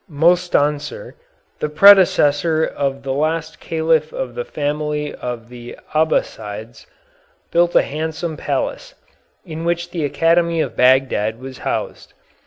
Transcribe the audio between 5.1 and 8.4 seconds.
of the Abbassides, built a handsome